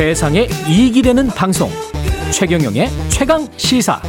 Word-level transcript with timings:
세상에 0.00 0.48
이익이 0.66 1.02
되는 1.02 1.26
방송 1.26 1.68
최경영의 2.32 2.88
최강 3.10 3.46
시사 3.58 4.00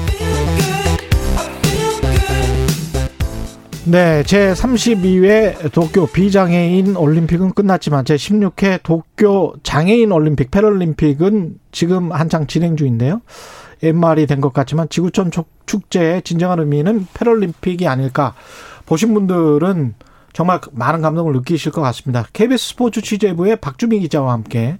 네, 3.83 4.23
제 4.23 4.53
32회 4.53 5.69
도쿄 5.73 6.05
비장애인 6.05 6.95
올림픽은 6.95 7.51
끝났지만 7.51 8.05
제 8.05 8.15
16회 8.15 8.81
도쿄 8.83 9.53
장애인 9.63 10.13
올림픽 10.13 10.49
패럴림픽은 10.49 11.59
지금 11.73 12.13
한창 12.13 12.47
진행 12.47 12.77
중인데요. 12.77 13.19
옛말이 13.83 14.27
된 14.27 14.39
것 14.39 14.53
같지만 14.53 14.87
지구촌 14.87 15.29
축제의 15.65 16.21
진정한 16.21 16.59
의미는 16.59 17.05
패럴림픽이 17.13 17.85
아닐까 17.89 18.33
보신 18.85 19.13
분들은 19.13 19.95
정말 20.31 20.61
많은 20.71 21.01
감동을 21.01 21.33
느끼실 21.33 21.73
것 21.73 21.81
같습니다. 21.81 22.25
KBS 22.31 22.69
스포츠 22.69 23.01
취재부의 23.01 23.57
박주미 23.57 23.99
기자와 23.99 24.31
함께 24.31 24.77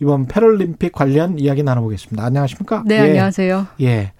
이번 0.00 0.26
패럴림픽 0.26 0.92
관련 0.92 1.38
이야기 1.38 1.62
나눠보겠습니다. 1.62 2.24
안녕하십니까? 2.24 2.82
네, 2.86 2.96
예. 2.96 3.00
안녕하세요. 3.00 3.66
예. 3.82 4.12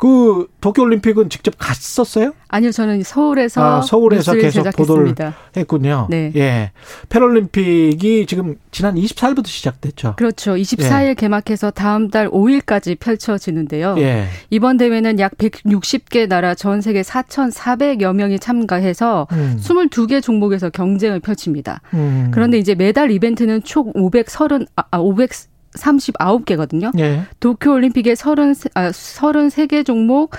그 0.00 0.46
도쿄 0.62 0.82
올림픽은 0.82 1.28
직접 1.28 1.52
갔었어요? 1.58 2.32
아니요, 2.48 2.72
저는 2.72 3.02
서울에서 3.02 3.62
아, 3.62 3.82
서울에서 3.82 4.32
계속 4.32 4.62
제작했습니다. 4.62 4.70
보도를 4.78 5.14
했군요. 5.58 6.06
네. 6.08 6.32
예. 6.36 6.72
패럴림픽이 7.10 8.24
지금 8.24 8.56
지난 8.70 8.94
24일부터 8.94 9.46
시작됐죠. 9.48 10.14
그렇죠. 10.16 10.54
24일 10.54 11.18
개막해서 11.18 11.70
다음 11.70 12.08
달 12.08 12.30
5일까지 12.30 12.98
펼쳐지는데요. 12.98 13.96
예. 13.98 14.28
이번 14.48 14.78
대회는 14.78 15.18
약 15.18 15.36
160개 15.36 16.26
나라 16.26 16.54
전 16.54 16.80
세계 16.80 17.02
4,400여 17.02 18.14
명이 18.14 18.38
참가해서 18.38 19.26
음. 19.32 19.58
22개 19.60 20.22
종목에서 20.22 20.70
경쟁을 20.70 21.20
펼칩니다. 21.20 21.82
음. 21.92 22.30
그런데 22.32 22.56
이제 22.56 22.74
매달 22.74 23.10
이벤트는 23.10 23.64
총 23.64 23.92
530, 23.94 24.66
아, 24.76 24.98
500 24.98 25.49
39개거든요. 25.76 26.98
예. 26.98 27.22
도쿄 27.38 27.72
올림픽의 27.72 28.16
30, 28.16 28.72
아, 28.74 28.90
33개 28.90 29.84
종목 29.84 30.34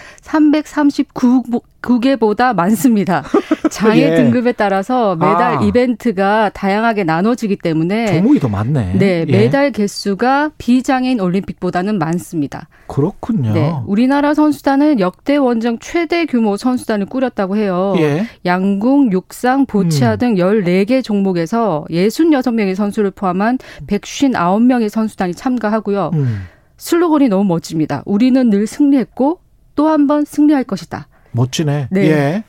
339개보다 1.82 2.54
많습니다. 2.56 3.24
장애 3.72 4.02
예. 4.12 4.16
등급에 4.16 4.52
따라서 4.52 5.16
매달 5.16 5.58
아. 5.58 5.62
이벤트가 5.64 6.50
다양하게 6.50 7.04
나눠지기 7.06 7.56
때문에 7.58 8.08
종목이 8.18 8.40
더 8.40 8.50
많네. 8.50 8.94
네, 8.98 9.26
예. 9.28 9.32
매달 9.32 9.72
개수가 9.72 10.52
비장애인 10.58 11.20
올림픽보다는 11.20 11.98
많습니다. 11.98 12.68
그렇군요. 12.88 13.54
네, 13.54 13.74
우리나라 13.86 14.34
선수단은 14.34 15.00
역대 15.00 15.38
원정 15.38 15.80
최대 15.80 16.26
규모 16.26 16.58
선수단을 16.58 17.06
꾸렸다고 17.06 17.56
해요. 17.58 17.96
예. 17.98 18.26
양궁, 18.46 19.12
육상, 19.12 19.66
보치아 19.66 20.14
음. 20.14 20.18
등 20.18 20.36
14개 20.36 21.04
종목에서 21.04 21.86
66명의 21.90 22.76
선수를 22.76 23.12
포함한 23.12 23.58
159명의 23.88 24.90
선수단이 24.90 25.34
참가하고요. 25.34 26.12
음. 26.14 26.42
슬로건이 26.78 27.30
너무 27.30 27.46
멋집니다. 27.46 28.04
우리는 28.06 28.50
늘 28.50 28.68
승리했고 28.68 29.40
또 29.76 29.88
한 29.88 30.06
번 30.08 30.26
승리할 30.26 30.64
것이다. 30.66 31.08
멋지네. 31.32 31.88
네. 31.92 32.02
예. 32.10 32.44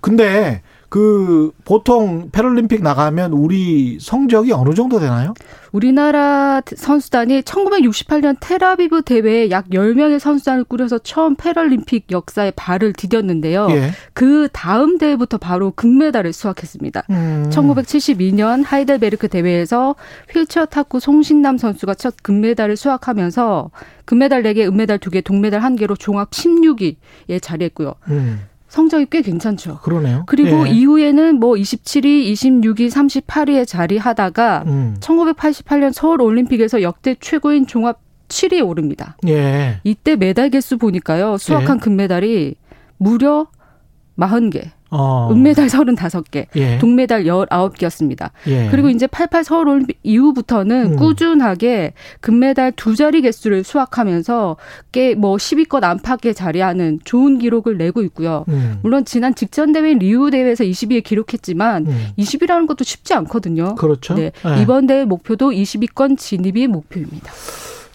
근데 0.00 0.62
그 0.88 1.50
보통 1.64 2.30
패럴림픽 2.30 2.82
나가면 2.82 3.32
우리 3.32 3.98
성적이 4.00 4.52
어느 4.52 4.72
정도 4.74 4.98
되나요? 4.98 5.34
우리나라 5.70 6.62
선수단이 6.64 7.42
1968년 7.42 8.36
테라비브 8.40 9.02
대회에 9.02 9.50
약 9.50 9.68
10명의 9.68 10.18
선수단을 10.18 10.64
꾸려서 10.64 10.98
처음 10.98 11.36
패럴림픽 11.36 12.10
역사에 12.10 12.52
발을 12.52 12.94
디뎠는데요. 12.94 13.70
예. 13.72 13.90
그 14.14 14.48
다음 14.52 14.96
대회부터 14.96 15.36
바로 15.36 15.72
금메달을 15.72 16.32
수확했습니다. 16.32 17.04
음. 17.10 17.50
1972년 17.50 18.64
하이델베르크 18.64 19.28
대회에서 19.28 19.94
휠체어 20.32 20.64
탁구 20.64 21.00
송신남 21.00 21.58
선수가 21.58 21.94
첫 21.94 22.14
금메달을 22.22 22.76
수확하면서 22.76 23.70
금메달 24.06 24.42
4개, 24.42 24.66
은메달 24.66 24.98
2개, 25.00 25.22
동메달 25.22 25.60
1개로 25.60 25.98
종합 25.98 26.30
16위에 26.30 27.42
자리했고요. 27.42 27.94
음. 28.08 28.40
성적이 28.68 29.06
꽤 29.10 29.22
괜찮죠. 29.22 29.78
그러네요. 29.82 30.24
그리고 30.26 30.68
예. 30.68 30.70
이후에는 30.70 31.40
뭐 31.40 31.54
27위, 31.54 32.30
26위, 32.32 32.90
38위에 32.90 33.66
자리하다가 33.66 34.64
음. 34.66 34.96
1988년 35.00 35.92
서울 35.92 36.20
올림픽에서 36.20 36.82
역대 36.82 37.16
최고인 37.18 37.66
종합 37.66 37.98
7위에 38.28 38.66
오릅니다. 38.66 39.16
예. 39.26 39.80
이때 39.84 40.16
메달 40.16 40.50
개수 40.50 40.76
보니까요. 40.76 41.38
수확한 41.38 41.78
금메달이 41.80 42.56
무려 42.98 43.46
40개, 44.18 44.70
어. 44.90 45.28
은메달 45.30 45.66
35개, 45.68 46.46
예. 46.56 46.78
동메달 46.78 47.24
19개였습니다. 47.24 48.30
예. 48.46 48.68
그리고 48.70 48.88
이제 48.88 49.06
88 49.06 49.44
서울 49.44 49.68
올림픽 49.68 49.98
이후부터는 50.02 50.92
음. 50.92 50.96
꾸준하게 50.96 51.92
금메달 52.20 52.72
두 52.72 52.96
자리 52.96 53.20
개수를 53.20 53.64
수확하면서 53.64 54.56
꽤뭐 54.92 55.36
10위권 55.36 55.84
안팎에 55.84 56.32
자리하는 56.32 57.00
좋은 57.04 57.38
기록을 57.38 57.76
내고 57.76 58.02
있고요. 58.02 58.44
음. 58.48 58.78
물론 58.82 59.04
지난 59.04 59.34
직전 59.34 59.72
대회인 59.72 59.98
리우 59.98 60.30
대회에서 60.30 60.64
20위에 60.64 61.04
기록했지만 61.04 61.86
음. 61.86 62.06
20위라는 62.18 62.66
것도 62.66 62.84
쉽지 62.84 63.14
않거든요. 63.14 63.74
그렇죠. 63.74 64.14
네. 64.14 64.32
예. 64.46 64.62
이번 64.62 64.86
대회 64.86 65.04
목표도 65.04 65.50
20위권 65.50 66.18
진입이 66.18 66.66
목표입니다. 66.66 67.32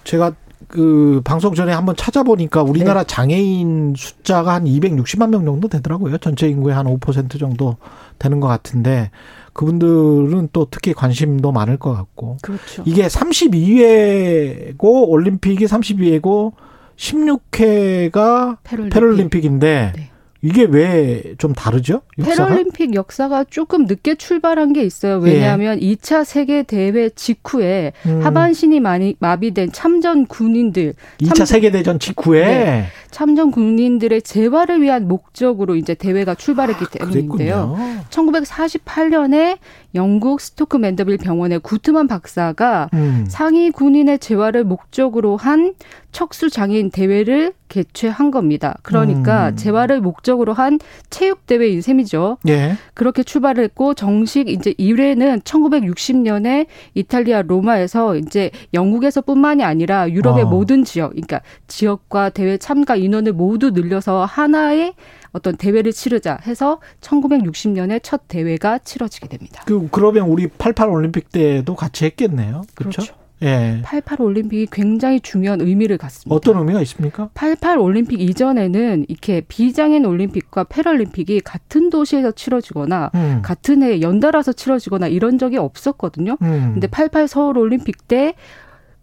제가 0.04 0.34
그 0.74 1.22
방송 1.24 1.54
전에 1.54 1.72
한번 1.72 1.96
찾아보니까 1.96 2.64
우리나라 2.64 3.04
네. 3.04 3.08
장애인 3.08 3.94
숫자가 3.96 4.56
한 4.56 4.66
260만 4.66 5.30
명 5.30 5.46
정도 5.46 5.68
되더라고요. 5.68 6.18
전체 6.18 6.50
인구의 6.50 6.76
한 6.76 6.88
5% 6.88 7.40
정도 7.40 7.78
되는 8.18 8.40
것 8.40 8.48
같은데 8.48 9.12
그분들은 9.54 10.50
또 10.52 10.66
특히 10.72 10.94
관심도 10.94 11.52
많을 11.52 11.78
것 11.78 11.94
같고 11.94 12.38
그렇죠. 12.42 12.82
이게 12.86 13.06
32회고 13.06 15.10
올림픽이 15.10 15.64
32회고 15.64 16.54
16회가 16.96 18.58
패럴림픽. 18.64 18.94
패럴림픽인데 18.94 19.94
네. 19.96 20.10
이게 20.46 20.68
왜 20.70 21.36
좀 21.38 21.54
다르죠? 21.54 22.02
역사가? 22.20 22.48
패럴림픽 22.50 22.94
역사가 22.96 23.46
조금 23.50 23.86
늦게 23.86 24.16
출발한 24.16 24.74
게 24.74 24.84
있어요. 24.84 25.18
왜냐하면 25.20 25.80
2차 25.80 26.26
세계 26.26 26.64
대회 26.64 27.10
직후에 27.10 27.94
예. 28.06 28.10
음. 28.10 28.22
하반신이 28.24 28.80
많이 28.82 29.16
마비된 29.20 29.72
참전 29.72 30.26
군인들, 30.28 30.96
2차 31.22 31.34
참- 31.36 31.46
세계 31.46 31.72
대전 31.72 31.98
직후에 31.98 32.46
네. 32.46 32.86
참전 33.10 33.52
군인들의 33.52 34.22
재활을 34.24 34.82
위한 34.82 35.08
목적으로 35.08 35.76
이제 35.76 35.94
대회가 35.96 36.36
출발했기 36.36 36.86
때문인데요. 36.92 37.76
그랬군요. 37.78 38.00
1948년에 38.10 39.58
영국 39.96 40.42
스토크 40.42 40.78
맨더빌 40.78 41.18
병원의 41.18 41.60
구트만 41.60 42.08
박사가 42.08 42.90
음. 42.94 43.26
상위 43.28 43.72
군인의 43.72 44.20
재활을 44.20 44.64
목적으로 44.64 45.38
한 45.38 45.74
척수 46.12 46.50
장애인 46.50 46.92
대회를 46.92 47.54
개최한 47.68 48.30
겁니다. 48.30 48.78
그러니까 48.84 49.50
음. 49.50 49.56
재활을 49.56 50.00
목적으로 50.00 50.54
한 50.54 50.80
체육 51.10 51.48
대회인 51.48 51.82
셈이죠. 51.82 52.38
예. 52.48 52.76
그렇게 52.94 53.24
출발을 53.24 53.64
했고 53.64 53.96
정식 53.96 54.48
이제 54.48 54.74
1회는 54.74 55.42
1960년에 55.44 56.68
이탈리아 56.94 57.42
로마에서 57.42 58.16
이제 58.18 58.52
영국에서뿐만이 58.76 59.64
아니라 59.64 60.10
유럽의 60.10 60.44
어. 60.44 60.48
모든 60.48 60.84
지역, 60.84 61.10
그러니까 61.10 61.42
지역과 61.68 62.30
대회 62.30 62.58
참가 62.58 62.96
인원을 62.96 63.34
모두 63.34 63.72
늘려서 63.72 64.26
하나의 64.26 64.94
어떤 65.34 65.58
대회를 65.58 65.92
치르자 65.92 66.38
해서 66.46 66.80
1960년에 67.02 68.00
첫 68.02 68.28
대회가 68.28 68.78
치러지게 68.78 69.28
됩니다. 69.28 69.64
그 69.66 69.88
그러면 69.92 70.30
우리 70.30 70.48
88 70.48 70.90
올림픽 70.90 71.32
때도 71.32 71.76
같이 71.76 72.06
했겠네요. 72.06 72.62
그렇죠? 72.76 73.04
예. 73.44 73.82
88 73.84 74.22
올림픽이 74.22 74.68
굉장히 74.72 75.20
중요한 75.20 75.60
의미를 75.60 75.98
갖습니다. 75.98 76.34
어떤 76.34 76.58
의미가 76.60 76.82
있습니까? 76.84 77.30
88 77.34 77.78
올림픽 77.78 78.22
이전에는 78.22 79.06
이렇게 79.10 79.42
비장애인 79.42 80.06
올림픽과 80.06 80.66
패럴림픽이 80.66 81.42
같은 81.42 81.90
도시에서 81.90 82.32
치러지거나 82.32 83.12
음. 83.16 83.42
같은 83.44 83.84
해에 83.84 84.02
연달아서 84.02 84.54
치러지거나 84.54 85.08
이런 85.08 85.38
적이 85.38 85.58
없었거든요. 85.58 86.38
음. 86.42 86.72
근데 86.74 86.88
88 86.88 87.28
서울 87.28 87.58
올림픽 87.58 88.08
때 88.08 88.36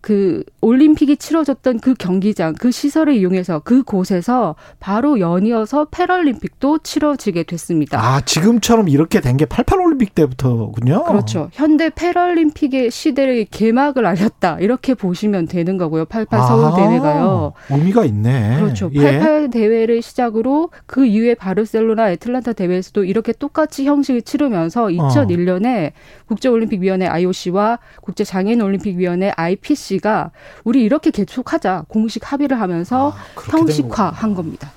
그 0.00 0.44
올림픽이 0.60 1.16
치러졌던 1.16 1.80
그 1.80 1.94
경기장, 1.94 2.54
그 2.54 2.70
시설을 2.70 3.14
이용해서 3.14 3.60
그 3.64 3.82
곳에서 3.82 4.54
바로 4.78 5.20
연이어서 5.20 5.86
패럴림픽도 5.90 6.78
치러지게 6.78 7.42
됐습니다. 7.44 7.98
아, 8.00 8.20
지금처럼 8.20 8.88
이렇게 8.88 9.20
된 9.20 9.36
게 9.40 9.46
88 9.46 9.80
올림픽 9.80 10.14
때부터군요. 10.14 11.04
그렇죠. 11.04 11.48
현대 11.52 11.88
패럴림픽의 11.88 12.90
시대의 12.90 13.46
개막을 13.50 14.04
알렸다. 14.04 14.58
이렇게 14.60 14.92
보시면 14.94 15.46
되는 15.46 15.78
거고요. 15.78 16.04
88 16.04 16.40
서울 16.40 16.64
아, 16.66 16.74
대회가요. 16.74 17.52
의미가 17.70 18.04
있네. 18.04 18.56
그렇죠. 18.60 18.90
예. 18.94 19.18
88 19.18 19.50
대회를 19.50 20.02
시작으로 20.02 20.70
그 20.86 21.06
이후에 21.06 21.34
바르셀로나, 21.34 22.10
애틀란타 22.12 22.52
대회에서도 22.54 23.04
이렇게 23.04 23.32
똑같이 23.32 23.86
형식을 23.86 24.22
치르면서 24.22 24.84
어. 24.84 24.88
2001년에 24.88 25.92
국제올림픽위원회 26.26 27.06
IOC와 27.06 27.78
국제장애인올림픽위원회 28.02 29.32
IPC 29.36 29.89
가 29.98 30.30
우리 30.64 30.82
이렇게 30.82 31.10
개촉하자 31.10 31.84
공식 31.88 32.30
합의를 32.30 32.60
하면서 32.60 33.10
아, 33.10 33.50
형식화한 33.50 34.34
겁니다. 34.34 34.70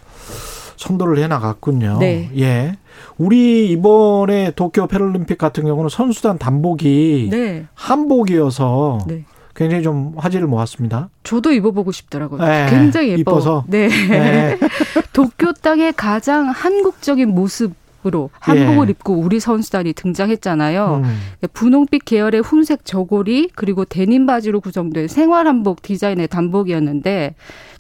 선도를 0.77 1.19
해 1.19 1.27
나갔군요. 1.27 1.97
네. 1.99 2.29
예. 2.37 2.77
우리 3.17 3.69
이번에 3.69 4.51
도쿄 4.55 4.87
패럴림픽 4.87 5.37
같은 5.37 5.65
경우는 5.65 5.89
선수단 5.89 6.37
단복이 6.37 7.29
네. 7.31 7.65
한복이어서 7.73 8.99
네. 9.07 9.23
굉장히 9.55 9.83
좀 9.83 10.13
화제를 10.17 10.47
모았습니다. 10.47 11.09
저도 11.23 11.51
입어보고 11.51 11.91
싶더라고요. 11.91 12.43
네, 12.43 12.67
굉장히 12.69 13.09
예뻐. 13.09 13.19
이뻐서. 13.19 13.63
네. 13.67 13.87
네. 13.87 14.57
도쿄 15.13 15.53
땅의 15.53 15.93
가장 15.93 16.49
한국적인 16.49 17.29
모습 17.29 17.73
으로 18.05 18.29
한복을 18.39 18.87
예. 18.87 18.91
입고 18.91 19.13
우리 19.13 19.39
선수단이 19.39 19.93
등장했잖아요. 19.93 21.01
음. 21.05 21.47
분홍빛 21.53 22.03
계열의 22.03 22.41
훈색 22.41 22.83
저고리 22.83 23.49
그리고 23.55 23.85
데님 23.85 24.25
바지로 24.25 24.59
구성된 24.59 25.07
생활 25.07 25.47
한복 25.47 25.81
디자인의 25.81 26.27
단복이었는데 26.27 27.35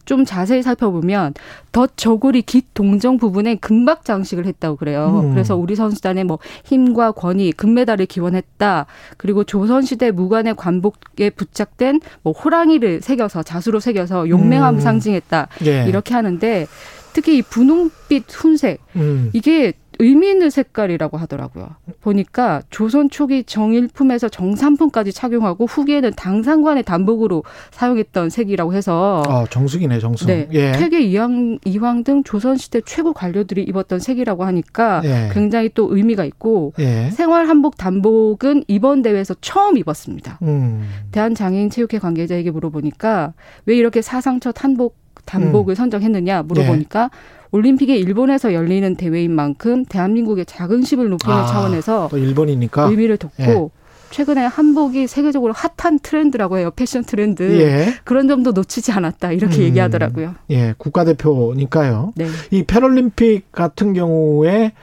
좀 0.05 0.25
자세히 0.25 0.61
살펴보면 0.61 1.33
덧 1.71 1.91
저고리 1.95 2.41
깃 2.41 2.73
동정 2.73 3.17
부분에 3.17 3.55
금박 3.55 4.05
장식을 4.05 4.45
했다고 4.45 4.77
그래요. 4.77 5.21
음. 5.23 5.31
그래서 5.31 5.55
우리 5.55 5.75
선수단의 5.75 6.25
뭐 6.25 6.39
힘과 6.65 7.11
권위, 7.11 7.51
금메달을 7.51 8.05
기원했다. 8.05 8.85
그리고 9.17 9.43
조선시대 9.43 10.11
무관의 10.11 10.55
관복에 10.55 11.29
부착된 11.29 12.01
뭐 12.21 12.33
호랑이를 12.33 13.01
새겨서 13.01 13.43
자수로 13.43 13.79
새겨서 13.79 14.29
용맹함을 14.29 14.79
음. 14.79 14.81
상징했다. 14.81 15.47
예. 15.65 15.85
이렇게 15.87 16.13
하는데 16.13 16.67
특히 17.13 17.37
이 17.37 17.41
분홍빛 17.41 18.25
훈색 18.29 18.79
음. 18.95 19.29
이게 19.33 19.73
의미 19.99 20.29
있는 20.29 20.49
색깔이라고 20.49 21.17
하더라고요. 21.17 21.69
보니까 22.01 22.61
조선 22.69 23.09
초기 23.09 23.43
정일품에서 23.43 24.29
정삼품까지 24.29 25.13
착용하고 25.13 25.65
후기에는 25.65 26.11
당상관의 26.15 26.83
단복으로 26.83 27.43
사용했던 27.71 28.29
색이라고 28.29 28.73
해서 28.73 29.23
어, 29.27 29.45
정숙이네, 29.49 29.99
정숙. 29.99 30.27
네, 30.27 30.47
예. 30.53 30.71
퇴계 30.73 31.01
이황, 31.01 31.59
이황 31.65 32.03
등 32.03 32.23
조선 32.23 32.57
시대 32.57 32.81
최고 32.81 33.13
관료들이 33.13 33.63
입었던 33.63 33.99
색이라고 33.99 34.43
하니까 34.45 35.01
예. 35.03 35.29
굉장히 35.33 35.69
또 35.73 35.95
의미가 35.95 36.25
있고 36.25 36.73
예. 36.79 37.09
생활 37.11 37.47
한복 37.47 37.77
단복은 37.77 38.65
이번 38.67 39.01
대회에서 39.01 39.35
처음 39.41 39.77
입었습니다. 39.77 40.39
음. 40.41 40.89
대한장애인 41.11 41.69
체육회 41.69 41.99
관계자에게 41.99 42.51
물어보니까 42.51 43.33
왜 43.65 43.75
이렇게 43.75 44.01
사상 44.01 44.39
첫 44.39 44.63
한복 44.63 45.02
단복을 45.25 45.75
선정했느냐 45.75 46.37
예. 46.37 46.41
물어보니까 46.41 47.09
올림픽이 47.51 47.93
일본에서 47.99 48.53
열리는 48.53 48.95
대회인 48.95 49.31
만큼 49.31 49.85
대한민국의 49.85 50.45
자긍심을 50.45 51.09
높이는 51.09 51.35
아, 51.35 51.45
차원에서 51.45 52.07
또 52.09 52.17
일본이니까. 52.17 52.89
의미를 52.89 53.17
뒀고 53.17 53.33
예. 53.41 53.69
최근에 54.09 54.45
한복이 54.45 55.07
세계적으로 55.07 55.53
핫한 55.53 55.99
트렌드라고 55.99 56.59
해요. 56.59 56.71
패션 56.75 57.03
트렌드. 57.03 57.43
예. 57.59 57.95
그런 58.03 58.27
점도 58.27 58.51
놓치지 58.51 58.91
않았다. 58.91 59.31
이렇게 59.31 59.57
음. 59.57 59.61
얘기하더라고요. 59.63 60.35
예. 60.51 60.75
국가대표니까요. 60.77 62.13
네. 62.15 62.27
이 62.51 62.63
패럴림픽 62.63 63.51
같은 63.51 63.93
경우에 63.93 64.73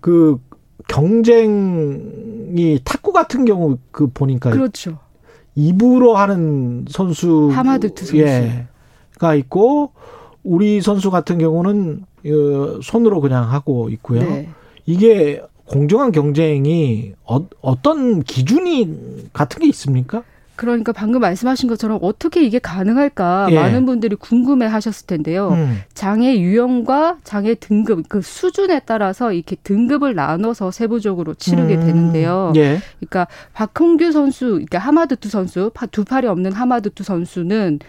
그 0.00 0.38
경쟁이 0.88 2.80
탁구 2.84 3.12
같은 3.12 3.44
경우 3.44 3.78
그 3.90 4.06
보니까 4.08 4.50
그렇죠. 4.50 4.98
입으로 5.54 6.16
하는 6.16 6.84
선수 6.88 7.50
하마드트 7.52 8.04
선수. 8.06 8.18
예, 8.18 8.66
가 9.18 9.34
있고 9.34 9.92
우리 10.42 10.80
선수 10.80 11.10
같은 11.10 11.38
경우는 11.38 12.04
어, 12.26 12.80
손으로 12.82 13.20
그냥 13.20 13.50
하고 13.50 13.88
있고요. 13.90 14.20
네. 14.20 14.48
이게 14.86 15.42
공정한 15.66 16.12
경쟁이 16.12 17.12
어, 17.24 17.46
어떤 17.60 18.22
기준이 18.22 19.28
같은 19.32 19.60
게 19.60 19.68
있습니까? 19.68 20.22
그러니까 20.56 20.92
방금 20.92 21.20
말씀하신 21.20 21.68
것처럼 21.68 21.98
어떻게 22.00 22.44
이게 22.44 22.60
가능할까 22.60 23.48
예. 23.50 23.54
많은 23.56 23.86
분들이 23.86 24.14
궁금해 24.14 24.66
하셨을 24.66 25.06
텐데요. 25.08 25.48
음. 25.48 25.78
장애 25.94 26.38
유형과 26.38 27.18
장애 27.24 27.54
등급 27.56 28.08
그 28.08 28.22
수준에 28.22 28.80
따라서 28.86 29.32
이렇게 29.32 29.56
등급을 29.56 30.14
나눠서 30.14 30.70
세부적으로 30.70 31.34
치르게 31.34 31.74
음. 31.76 31.80
되는데요. 31.80 32.52
예. 32.54 32.78
그러니까 33.00 33.26
박홍규 33.52 34.12
선수, 34.12 34.46
그러니까 34.50 34.78
하마드투 34.78 35.28
선수, 35.28 35.72
파- 35.74 35.86
두 35.86 36.04
팔이 36.04 36.28
없는 36.28 36.52
하마드투 36.52 37.02
선수는 37.02 37.80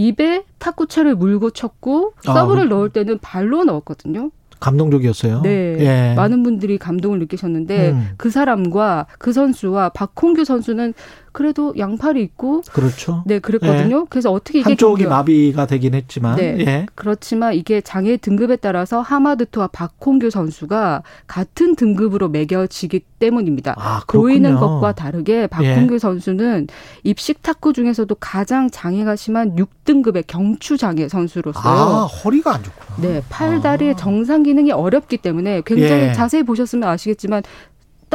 입에 0.00 0.44
탁구채를 0.58 1.16
물고 1.16 1.50
쳤고 1.50 2.12
아, 2.26 2.32
서브를 2.34 2.68
그- 2.68 2.74
넣을 2.74 2.90
때는 2.90 3.18
발로 3.18 3.64
넣었거든요. 3.64 4.30
감동적이었어요. 4.60 5.42
네. 5.42 5.76
예. 5.80 6.14
많은 6.16 6.42
분들이 6.42 6.78
감동을 6.78 7.18
느끼셨는데 7.18 7.90
음. 7.90 8.08
그 8.16 8.30
사람과 8.30 9.06
그 9.18 9.32
선수와 9.32 9.90
박홍규 9.90 10.44
선수는 10.44 10.94
그래도 11.36 11.74
양팔이 11.76 12.22
있고 12.22 12.62
그렇죠. 12.72 13.22
네 13.26 13.40
그랬거든요. 13.40 14.06
그래서 14.06 14.32
어떻게 14.32 14.60
이게 14.60 14.70
한쪽이 14.70 15.04
경기가- 15.04 15.08
마비가 15.10 15.66
되긴 15.66 15.92
했지만 15.92 16.36
네. 16.36 16.56
예. 16.60 16.86
그렇지만 16.94 17.52
이게 17.52 17.82
장애 17.82 18.16
등급에 18.16 18.56
따라서 18.56 19.02
하마드투와 19.02 19.66
박홍규 19.66 20.30
선수가 20.30 21.02
같은 21.26 21.76
등급으로 21.76 22.30
매겨지기 22.30 23.00
때문입니다. 23.18 23.74
아. 23.76 24.00
보이는 24.08 24.54
것과 24.56 24.92
다르게 24.94 25.46
박홍규 25.46 25.98
선수는 25.98 26.68
입식 27.04 27.42
탁구 27.42 27.74
중에서도 27.74 28.14
가장 28.14 28.70
장애가 28.70 29.16
심한 29.16 29.56
6등급의 29.56 30.24
경추 30.26 30.78
장애 30.78 31.06
선수로서요. 31.06 31.62
아, 31.70 32.04
허리가 32.06 32.54
안 32.54 32.62
좋구나. 32.62 32.96
네, 33.06 33.22
팔 33.28 33.60
다리의 33.60 33.98
정상 33.98 34.42
기능이 34.42 34.72
어렵기 34.72 35.18
때문에 35.18 35.60
굉장히 35.66 36.04
예. 36.04 36.12
자세히 36.14 36.42
보셨으면 36.44 36.88
아시겠지만 36.88 37.42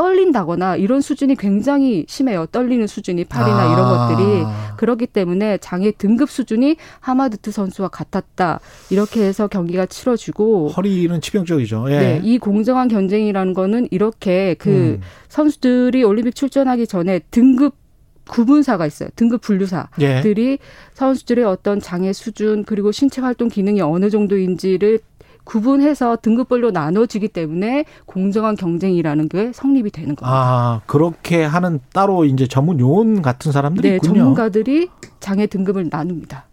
떨린다거나 0.01 0.77
이런 0.77 1.00
수준이 1.00 1.36
굉장히 1.36 2.06
심해요. 2.07 2.48
떨리는 2.48 2.88
수준이 2.88 3.25
팔이나 3.25 3.71
이런 3.71 3.86
아. 3.86 4.07
것들이 4.07 4.44
그렇기 4.77 5.06
때문에 5.06 5.59
장애 5.59 5.92
등급 5.92 6.31
수준이 6.31 6.77
하마드트 7.00 7.51
선수와 7.51 7.89
같았다. 7.89 8.59
이렇게 8.89 9.24
해서 9.24 9.48
경기가 9.48 9.86
치러지고 9.86 10.69
허리는 10.69 11.21
치명적이죠. 11.21 11.86
예. 11.89 12.00
네, 12.00 12.21
이 12.24 12.39
공정한 12.39 12.88
경쟁이라는 12.88 13.53
거는 13.53 13.89
이렇게 13.92 14.56
그 14.57 14.69
음. 14.69 15.01
선수들이 15.30 16.03
올림픽 16.03 16.33
출전하기 16.33 16.88
전에 16.88 17.19
등급 17.30 17.75
구분사가 18.27 18.88
있어요. 18.88 19.09
등급 19.15 19.42
예. 19.44 19.45
분류사들이 19.45 20.57
선수들의 20.94 21.45
어떤 21.45 21.80
장애 21.80 22.12
수준 22.12 22.63
그리고 22.63 22.92
신체 22.92 23.21
활동 23.21 23.50
기능이 23.50 23.81
어느 23.81 24.09
정도인지를 24.09 25.00
구분해서 25.44 26.18
등급별로 26.22 26.72
나눠지기 26.72 27.28
때문에 27.28 27.86
공정한 28.06 28.56
경쟁이라는 28.56 29.30
게 29.30 29.52
성립이 29.54 29.92
되는 29.92 30.16
겁니다. 30.16 30.28
아, 30.28 30.82
그렇게 30.86 31.44
하는 31.44 31.80
따로 31.94 32.26
이제 32.26 32.48
전문 32.48 32.80
요원 32.80 33.22
같은 33.22 33.52
사람들이 33.52 33.90
네, 33.90 33.96
있군요. 33.96 34.14
전문가들이 34.14 34.90
장애 35.20 35.48
등급을 35.48 35.88
나눕니다. 35.90 36.46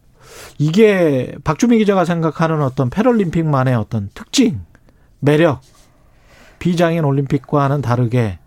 이게 0.58 1.34
박주미 1.44 1.78
기자가 1.78 2.04
생각하는 2.04 2.62
어떤 2.62 2.90
패럴림픽만의 2.90 3.74
어떤 3.74 4.10
특징, 4.14 4.60
매력, 5.20 5.60
비장애인 6.58 7.04
올림픽과는 7.04 7.82
다르게 7.82 8.38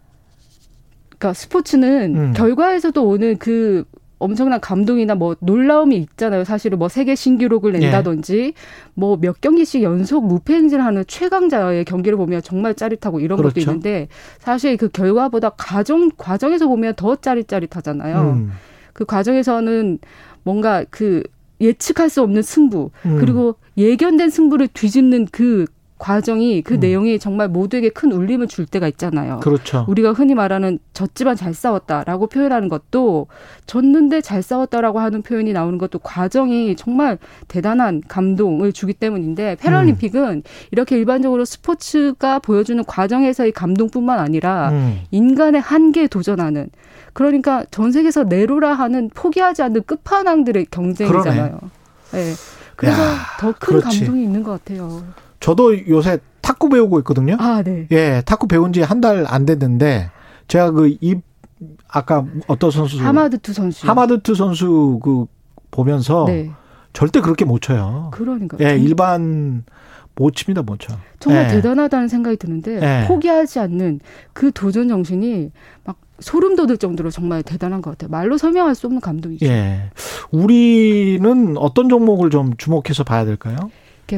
그러니까 1.10 1.34
스포츠는 1.34 2.15
음. 2.15 2.34
결과에서도 2.34 3.08
오는 3.08 3.38
그 3.38 3.86
엄청난 4.22 4.62
감동이나 4.62 5.16
뭐 5.16 5.36
놀라움이 5.40 5.98
있잖아요. 5.98 6.44
사실은 6.44 6.78
뭐 6.78 6.90
세계 6.90 7.16
신기록을 7.16 7.74
낸다든지 7.74 8.54
뭐몇 8.94 9.42
경기씩 9.42 9.82
연속 9.82 10.25
무패 10.25 10.54
행진을 10.54 10.86
하는 10.86 11.04
최강자의 11.08 11.86
경기를 11.86 12.18
보면 12.18 12.42
정말 12.44 12.75
짜릿하고 12.75 13.20
이런 13.20 13.38
것도 13.38 13.50
그렇죠. 13.50 13.72
있는데 13.72 14.08
사실 14.38 14.78
그 14.78 14.90
결과보다 14.90 15.50
과정 15.58 16.12
과정에서 16.16 16.68
보면 16.68 16.94
더 16.96 17.16
짜릿짜릿하잖아요. 17.16 18.22
음, 18.22 18.51
그 18.94 19.06
과정에서는 19.06 20.00
뭔가 20.44 20.86
그 20.90 21.24
예측할 21.60 22.10
수 22.10 22.22
없는 22.22 22.44
승부 22.44 22.92
음. 23.06 23.18
그리고 23.20 23.56
예견된 23.78 24.30
승부를 24.30 24.68
뒤집는 24.68 25.28
그 25.32 25.66
과정이 26.01 26.63
그 26.63 26.74
음. 26.74 26.79
내용이 26.79 27.20
정말 27.20 27.48
모두에게 27.48 27.89
큰 27.89 28.12
울림을 28.12 28.48
줄 28.48 28.65
때가 28.65 28.88
있잖아요. 28.88 29.39
그렇죠. 29.39 29.86
우리가 29.88 30.13
흔히 30.13 30.34
말하는 30.34 30.79
졌지만 30.93 31.36
잘 31.36 31.53
싸웠다라고 31.53 32.25
표현하는 32.25 32.70
것도 32.70 33.27
졌는데 33.67 34.22
잘 34.22 34.41
싸웠다라고 34.41 35.00
하는 35.00 35.22
표현이 35.22 35.53
나오는 35.53 35.77
것도 35.77 36.00
과정이 36.00 36.75
정말 36.75 37.20
대단한 37.48 38.01
감동을 38.08 38.74
주기 38.74 38.93
때문인데 38.93 39.58
패럴림픽은 39.58 40.41
이렇게 40.72 40.98
일반적으로 40.98 41.46
스포츠가 41.46 42.39
보여주는 42.39 42.84
과정에서의 42.84 43.51
감동뿐만 43.51 44.17
아니라 44.17 44.70
음. 44.72 45.01
인간의 45.12 45.62
한계에 45.62 46.08
도전하는 46.08 46.72
그러니까 47.13 47.63
전 47.70 47.91
세계에서 47.91 48.24
내로라 48.24 48.74
하는 48.74 49.12
포기하지 49.13 49.62
않는 49.62 49.84
끝판왕들의 49.84 50.65
경쟁이잖아요. 50.72 51.60
네. 52.13 52.34
그래서 52.75 53.03
야, 53.03 53.17
더 53.39 53.53
큰. 53.60 53.79
감동이 53.79 54.24
있는 54.24 54.41
것 54.41 54.51
같아요. 54.53 55.03
저도 55.41 55.88
요새 55.89 56.19
탁구 56.41 56.69
배우고 56.69 57.00
있거든요. 57.00 57.36
아, 57.39 57.62
네. 57.63 57.88
예, 57.91 58.21
탁구 58.25 58.48
배운 58.48 58.71
지 58.71 58.81
한 58.81 59.01
달 59.01 59.25
안 59.27 59.45
됐는데 59.45 60.10
제가 60.48 60.71
그 60.71 60.88
입 61.01 61.21
아까 61.89 62.25
어떤 62.48 62.71
선수 62.71 62.98
하마드투 63.00 63.53
선수. 63.53 63.88
하마드트 63.88 64.33
선수 64.33 65.00
그 65.03 65.25
보면서 65.69 66.25
네. 66.27 66.50
절대 66.93 67.21
그렇게 67.21 67.45
못 67.45 67.62
쳐요. 67.62 68.10
그러니까. 68.13 68.57
예, 68.62 68.75
일반 68.77 69.63
못 70.15 70.36
칩니다, 70.36 70.63
못 70.63 70.79
쳐. 70.79 70.95
정말 71.19 71.45
예. 71.45 71.48
대단하다는 71.50 72.07
생각이 72.07 72.38
드는데 72.38 72.79
예. 72.81 73.07
포기하지 73.07 73.60
않는 73.60 74.00
그 74.33 74.51
도전 74.51 74.88
정신이 74.88 75.51
막 75.86 75.98
소름 76.19 76.55
돋을 76.55 76.77
정도로 76.77 77.12
정말 77.12 77.43
대단한 77.43 77.81
것 77.81 77.91
같아요. 77.91 78.10
말로 78.10 78.38
설명할 78.38 78.74
수 78.75 78.88
없는 78.88 79.00
감동이죠. 79.01 79.45
예. 79.45 79.91
우리는 80.31 81.57
어떤 81.57 81.89
종목을 81.89 82.29
좀 82.31 82.53
주목해서 82.57 83.03
봐야 83.03 83.24
될까요? 83.25 83.57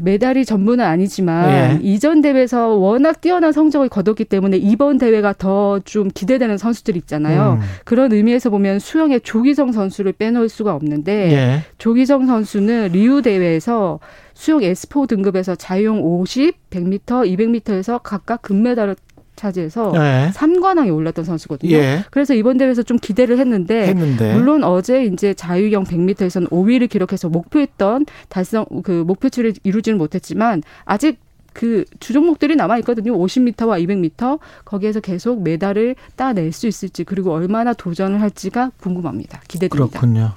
메달이 0.01 0.45
전부는 0.45 0.83
아니지만 0.83 1.49
예. 1.49 1.79
이전 1.81 2.21
대회에서 2.21 2.69
워낙 2.69 3.21
뛰어난 3.21 3.51
성적을 3.51 3.89
거뒀기 3.89 4.25
때문에 4.25 4.57
이번 4.57 4.97
대회가 4.97 5.33
더 5.33 5.79
좀 5.85 6.09
기대되는 6.13 6.57
선수들 6.57 6.95
있잖아요. 6.97 7.59
음. 7.61 7.67
그런 7.83 8.11
의미에서 8.11 8.49
보면 8.49 8.79
수영의 8.79 9.21
조기성 9.21 9.71
선수를 9.71 10.13
빼놓을 10.13 10.49
수가 10.49 10.73
없는데 10.75 11.31
예. 11.33 11.59
조기성 11.77 12.25
선수는 12.25 12.89
리우 12.93 13.21
대회에서 13.21 13.99
수영 14.33 14.61
S4 14.61 15.07
등급에서 15.07 15.55
자유형 15.55 16.01
50, 16.03 16.69
100m, 16.69 17.05
200m에서 17.05 17.99
각각 18.01 18.41
금메달을 18.41 18.95
차지해서 19.43 19.93
예. 19.95 20.31
3관왕에 20.33 20.93
올랐던 20.93 21.25
선수거든요. 21.25 21.71
예. 21.75 22.05
그래서 22.11 22.33
이번 22.33 22.57
대회에서 22.57 22.83
좀 22.83 22.97
기대를 22.97 23.39
했는데 23.39 23.87
했는데 23.87 24.33
물론 24.33 24.63
어제 24.63 25.03
이제 25.03 25.33
자유형 25.33 25.83
100m에서는 25.83 26.49
5위를 26.49 26.89
기록해서 26.89 27.29
목표했던 27.29 28.05
달성 28.29 28.65
그 28.83 29.03
목표치를 29.05 29.53
이루지는 29.63 29.97
못했지만 29.97 30.63
아직 30.85 31.19
그 31.53 31.85
주종목들이 31.99 32.55
남아 32.55 32.79
있거든요. 32.79 33.13
50m와 33.13 33.79
200m 33.85 34.39
거기에서 34.65 34.99
계속 34.99 35.43
메달을 35.43 35.95
따낼 36.15 36.51
수 36.51 36.65
있을지 36.67 37.03
그리고 37.03 37.31
얼마나 37.31 37.73
도전을 37.73 38.21
할지가 38.21 38.71
궁금합니다. 38.79 39.41
기대됩니다. 39.47 39.99
그렇군요. 39.99 40.31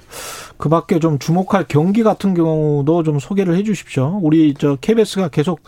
그 0.57 0.69
밖에 0.69 0.99
좀 0.99 1.17
주목할 1.17 1.65
경기 1.67 2.03
같은 2.03 2.35
경우도 2.35 3.01
좀 3.01 3.17
소개를 3.17 3.55
해 3.55 3.63
주십시오. 3.63 4.19
우리 4.21 4.53
저 4.53 4.75
KBS가 4.75 5.29
계속 5.29 5.61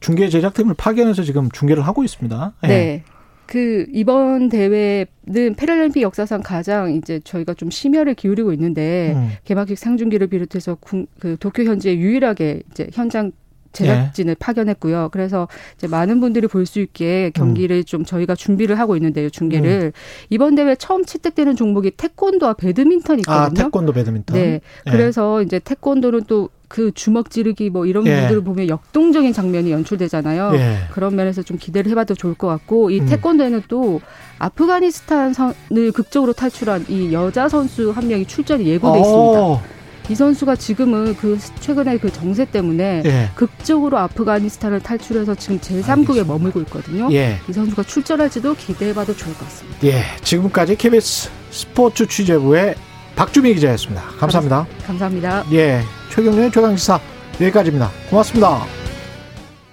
중계 0.00 0.28
제작팀을 0.28 0.74
파견해서 0.74 1.22
지금 1.22 1.50
중계를 1.50 1.86
하고 1.86 2.02
있습니다. 2.04 2.52
예. 2.64 2.66
네. 2.68 3.02
그 3.46 3.84
이번 3.92 4.48
대회는 4.48 5.54
패럴림픽 5.56 6.02
역사상 6.02 6.40
가장 6.42 6.92
이제 6.94 7.20
저희가 7.24 7.54
좀 7.54 7.68
심혈을 7.70 8.14
기울이고 8.14 8.52
있는데 8.52 9.12
음. 9.16 9.30
개막식 9.44 9.76
상중기를 9.76 10.28
비롯해서 10.28 10.76
군- 10.80 11.06
그 11.18 11.36
도쿄 11.40 11.64
현지에 11.64 11.96
유일하게 11.98 12.62
이제 12.70 12.86
현장 12.92 13.32
제작진을 13.72 14.34
파견했고요. 14.36 15.10
그래서 15.12 15.46
이제 15.76 15.86
많은 15.86 16.20
분들이 16.20 16.46
볼 16.48 16.66
수 16.66 16.80
있게 16.80 17.30
경기를 17.34 17.84
좀 17.84 18.04
저희가 18.04 18.34
준비를 18.34 18.78
하고 18.80 18.96
있는데요. 18.96 19.30
중계를 19.30 19.92
이번 20.28 20.54
대회 20.56 20.74
처음 20.74 21.04
채택되는 21.04 21.54
종목이 21.54 21.92
태권도와 21.92 22.54
배드민턴이 22.54 23.22
아, 23.28 23.44
있거든요. 23.46 23.64
태권도 23.64 23.92
배드민턴. 23.92 24.36
네. 24.36 24.60
예. 24.86 24.90
그래서 24.90 25.42
이제 25.42 25.58
태권도는 25.60 26.22
또 26.26 26.48
그 26.70 26.92
주먹 26.94 27.30
지르기 27.30 27.68
뭐 27.68 27.84
이런 27.84 28.06
예. 28.06 28.14
부분들을 28.14 28.44
보면 28.44 28.68
역동적인 28.68 29.32
장면이 29.32 29.72
연출되잖아요. 29.72 30.52
예. 30.54 30.76
그런 30.92 31.16
면에서 31.16 31.42
좀 31.42 31.58
기대를 31.58 31.90
해봐도 31.90 32.14
좋을 32.14 32.34
것 32.34 32.46
같고 32.46 32.90
이 32.90 33.00
음. 33.00 33.06
태권도에는 33.06 33.64
또 33.66 34.00
아프가니스탄을 34.38 35.90
극적으로 35.92 36.32
탈출한 36.32 36.86
이 36.88 37.12
여자 37.12 37.48
선수 37.48 37.90
한 37.90 38.06
명이 38.06 38.24
출전이 38.26 38.64
예고돼 38.66 39.00
있습니다. 39.00 39.40
어, 39.42 39.60
이 40.08 40.14
선수가 40.14 40.54
지금은 40.54 41.16
그 41.16 41.38
최근에 41.58 41.98
그 41.98 42.12
정세 42.12 42.44
때문에 42.44 43.02
예. 43.04 43.30
극적으로 43.34 43.98
아프가니스탄을 43.98 44.78
탈출해서 44.78 45.34
지금 45.34 45.58
제3국에 45.58 46.24
머물고 46.24 46.60
있거든요. 46.60 47.08
예. 47.10 47.38
이 47.48 47.52
선수가 47.52 47.82
출전할지도 47.82 48.54
기대해봐도 48.54 49.16
좋을 49.16 49.34
것 49.34 49.44
같습니다. 49.44 49.78
예. 49.88 50.02
지금까지 50.22 50.76
KBS 50.76 51.30
스포츠 51.50 52.06
취재부의 52.06 52.76
박주미 53.16 53.54
기자였습니다. 53.54 54.02
감사합니다. 54.20 54.68
감사합니다. 54.86 55.44
예. 55.50 55.82
최경련의 56.10 56.50
최강시사 56.50 57.00
여기까지입니다. 57.40 57.90
고맙습니다. 58.10 58.79